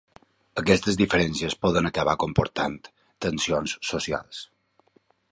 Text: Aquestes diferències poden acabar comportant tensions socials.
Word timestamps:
Aquestes 0.59 0.95
diferències 1.01 1.55
poden 1.65 1.89
acabar 1.89 2.15
comportant 2.23 2.77
tensions 3.27 3.75
socials. 3.91 4.41